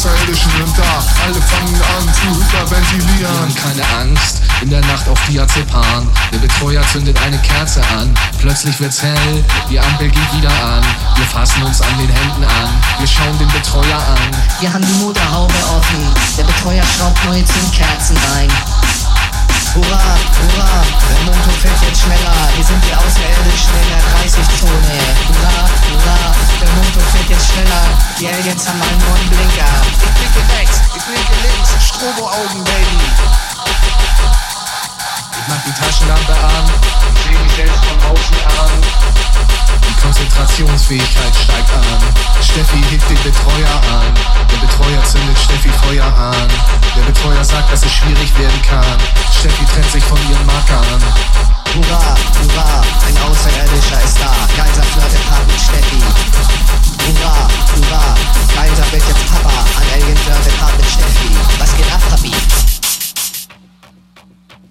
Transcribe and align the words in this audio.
Außerirdischen 0.00 0.50
sind 0.52 0.78
da. 0.78 1.04
Alle 1.26 1.42
fangen 1.42 1.74
an 1.74 2.14
zu 2.14 2.40
hyperventilieren. 2.40 3.18
Wir 3.18 3.28
haben 3.28 3.54
keine 3.54 4.00
Angst 4.00 4.40
in 4.62 4.70
der 4.70 4.80
Nacht 4.86 5.06
auf 5.10 5.20
Diazepam. 5.28 6.08
Der 6.32 6.38
Betreuer 6.38 6.82
zündet 6.90 7.20
eine 7.20 7.36
Kerze 7.42 7.82
an. 7.98 8.14
Plötzlich 8.38 8.80
wird's 8.80 9.02
hell, 9.02 9.44
die 9.68 9.78
Ampel 9.78 10.08
geht 10.08 10.32
wieder 10.32 10.48
an. 10.48 10.82
Wir 11.16 11.26
fassen 11.26 11.62
uns 11.64 11.82
an 11.82 11.98
den 11.98 12.08
Händen 12.08 12.44
an. 12.44 12.70
Wir 12.98 13.06
schauen 13.06 13.38
den 13.38 13.48
Betreuer 13.48 13.98
an. 13.98 14.40
Wir 14.60 14.72
haben 14.72 14.86
die 14.86 15.04
Motorhaube 15.04 15.52
offen. 15.76 16.00
Der 16.38 16.44
Betreuer 16.44 16.84
schraubt 16.96 17.22
neue 17.26 17.44
Zündkerzen 17.44 18.16
rein. 18.32 18.48
Hurra, 19.74 19.84
hurra, 19.84 20.82
der 21.26 21.34
Motor 21.34 21.52
fährt 21.52 21.80
jetzt 21.82 22.02
schneller. 22.02 22.32
Wir 22.56 22.64
sind 22.64 22.82
die 22.84 22.94
Außerirdischen 22.94 23.74
in 23.82 23.88
der 23.90 24.00
30-Zone. 24.00 24.94
Hurra, 25.28 25.68
hurra, 25.90 26.18
der 26.60 26.70
Motor 26.80 27.02
fährt 27.12 27.30
jetzt 27.30 27.52
schneller. 27.52 27.82
Die 28.18 28.28
Aliens 28.28 28.66
haben 28.68 28.80
einen 28.80 28.98
neuen 29.04 29.28
Blinker. 29.28 29.72
Ich 29.90 29.98
blinke 30.00 30.42
rechts, 30.56 30.80
ich 30.96 31.02
blinke 31.04 31.34
links. 31.44 31.70
Strobo-Augen, 31.88 32.64
Baby. 32.64 33.00
Ich 35.32 35.46
mach 35.48 35.62
die 35.64 35.72
Taschenlampe 35.72 36.32
an. 36.32 36.64
Ich 37.14 37.22
seh 37.22 37.36
mich 37.36 37.52
selbst 37.52 37.84
von 37.84 37.98
außen 38.12 38.36
an. 38.60 38.72
Die 39.88 40.00
Konzentrationsfähigkeit. 40.00 41.39
Steffi 42.52 42.82
hebt 42.90 43.08
den 43.08 43.22
Betreuer 43.22 43.74
an. 43.94 44.12
Der 44.50 44.66
Betreuer 44.66 45.04
zündet 45.04 45.38
Steffi 45.38 45.68
Feuer 45.68 46.04
an. 46.04 46.48
Der 46.96 47.02
Betreuer 47.02 47.44
sagt, 47.44 47.72
dass 47.72 47.84
es 47.84 47.92
schwierig 47.92 48.36
werden 48.38 48.60
kann. 48.62 48.98
Steffi 49.38 49.64
trennt 49.66 49.90
sich 49.92 50.02
von 50.02 50.18
ihren 50.28 50.44
Markern. 50.46 51.00
Hurra, 51.74 52.16
hurra, 52.42 52.79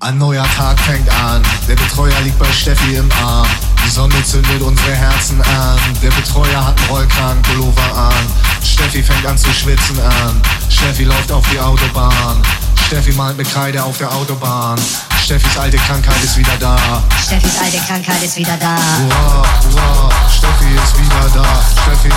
Ein 0.00 0.16
neuer 0.16 0.46
Tag 0.56 0.78
fängt 0.78 1.10
an, 1.10 1.42
der 1.66 1.74
Betreuer 1.74 2.20
liegt 2.22 2.38
bei 2.38 2.46
Steffi 2.52 2.94
im 2.94 3.10
Arm. 3.20 3.48
Die 3.84 3.90
Sonne 3.90 4.22
zündet 4.22 4.62
unsere 4.62 4.92
Herzen 4.92 5.42
an, 5.42 5.78
der 6.00 6.10
Betreuer 6.10 6.64
hat 6.64 6.78
einen 6.78 6.88
Rollkragenpullover 6.88 7.96
an. 7.96 8.26
Steffi 8.64 9.02
fängt 9.02 9.26
an 9.26 9.36
zu 9.36 9.52
schwitzen 9.52 9.98
an, 10.00 10.40
Steffi 10.68 11.02
läuft 11.02 11.32
auf 11.32 11.44
die 11.50 11.58
Autobahn. 11.58 12.40
Steffi 12.86 13.12
malt 13.12 13.36
mit 13.36 13.50
Kreide 13.52 13.82
auf 13.82 13.98
der 13.98 14.10
Autobahn. 14.12 14.78
Steffis 15.22 15.58
alte 15.58 15.76
Krankheit 15.76 16.24
ist 16.24 16.38
wieder 16.38 16.56
da. 16.58 17.02
Steffis 17.22 17.58
alte 17.58 17.76
Krankheit 17.86 18.22
ist 18.22 18.34
wieder 18.38 18.56
da. 18.56 18.76
Hurra, 18.76 19.44
hurra, 19.62 20.10
Steffi 20.26 20.74
ist 20.74 20.98
wieder 20.98 21.28
da. 21.34 21.44
Steffi 21.82 22.07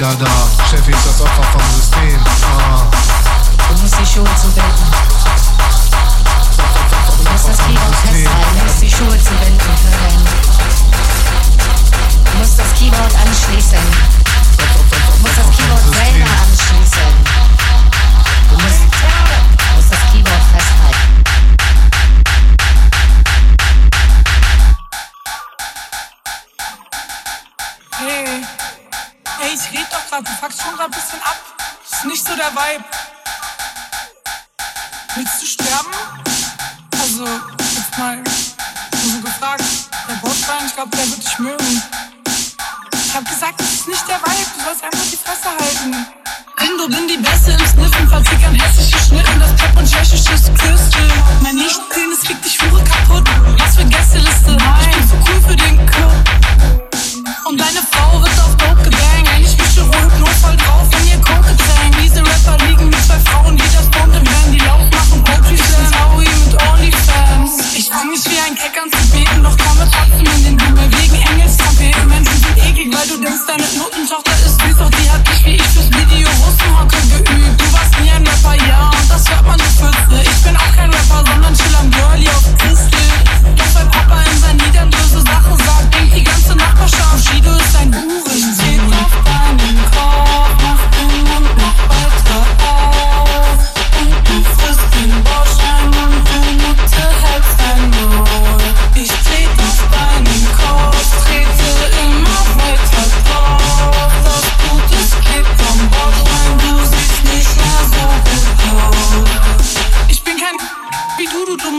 Steffi 0.00 0.12
ist 0.12 0.18
wieder 0.18 0.26
da. 0.26 0.66
Steffi 0.66 0.90
ist 0.92 1.06
das 1.06 1.20
Opfer 1.20 1.42
vom 1.42 1.60
System. 1.76 2.18
Ah. 2.58 2.86
Du 3.68 3.82
musst 3.82 4.00
die 4.00 4.06
Schuhe 4.06 4.24
du 30.22 30.30
fuckst 30.40 30.62
schon 30.62 30.76
grad 30.76 30.86
ein 30.86 30.90
bisschen 30.90 31.20
ab. 31.22 31.36
Ist 31.90 32.04
nicht 32.04 32.26
so 32.26 32.34
der 32.36 32.50
Vibe. 32.50 32.84
Willst 35.16 35.42
du 35.42 35.46
sterben? 35.46 35.90
Also, 37.00 37.24
jetzt 37.24 37.98
mal 37.98 38.22
so 38.92 39.20
gefragt, 39.20 39.64
der 40.08 40.14
Bordstein, 40.16 40.66
ich 40.66 40.74
glaube, 40.74 40.96
der 40.96 41.06
wird 41.10 41.24
dich 41.24 41.38
mögen. 41.38 41.82
Ich 42.92 43.14
hab 43.14 43.28
gesagt, 43.28 43.60
das 43.60 43.72
ist 43.72 43.88
nicht 43.88 44.08
der 44.08 44.16
Vibe, 44.16 44.50
du 44.56 44.64
sollst 44.64 44.84
einfach 44.84 45.10
die 45.10 45.16
Fresse 45.16 45.48
halten. 45.48 46.06
Du 46.80 46.88
bin 46.88 47.06
die 47.06 47.18
Beste 47.18 47.50
im 47.50 47.66
Sniffen, 47.66 48.08
vertickern 48.08 48.54
hässliche 48.54 48.98
Schnitten, 48.98 49.38
das 49.38 49.54
Pep 49.56 49.76
und 49.76 49.84
tschechisches 49.86 50.50
Crystal. 50.56 51.10
Mein 51.42 51.58
Licht 51.58 51.89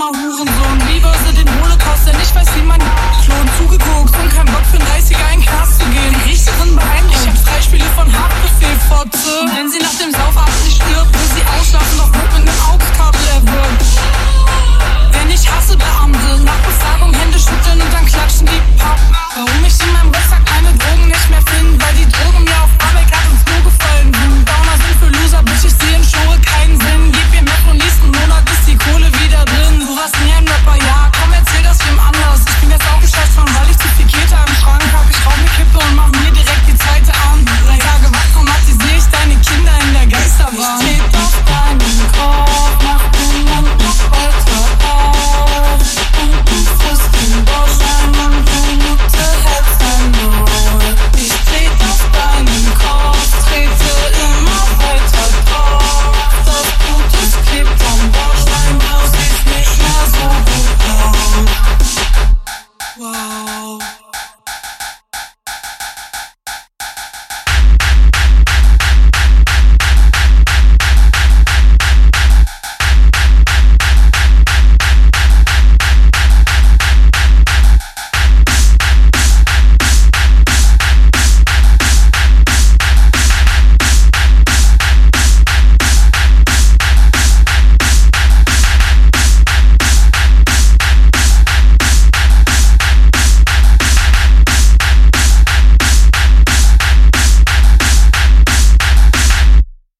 armer 0.01 0.17
Hurensohn. 0.17 0.79
Wie 0.87 1.01
würde 1.03 1.31
den 1.37 1.49
Holocaust, 1.61 2.07
denn 2.07 2.15
ich 2.21 2.33
weiß, 2.33 2.47
wie 2.55 2.63
man 2.63 2.81
flohen, 3.23 3.49
zugeguckt 3.57 4.15
und 4.17 4.29
kein 4.33 4.45
Bock 4.45 4.65
für 4.65 4.77
ein 4.77 5.01
30er 5.01 5.33
in 5.33 5.41
Knast 5.41 5.79
zu 5.79 5.85
gehen. 5.85 6.15
Die 6.23 6.29
Richterin 6.29 6.75
beeindruckt, 6.75 7.19
ich 7.21 7.27
hab 7.27 7.37
Freispiele 7.37 7.85
von 7.95 8.07
Haftbefehl, 8.07 8.77
Fotze. 8.89 9.45
Wenn 9.55 9.69
sie 9.69 9.79
nach 9.79 9.97
dem 10.01 10.11
Saufabend 10.11 10.63
nicht 10.65 10.81
spürt, 10.81 11.00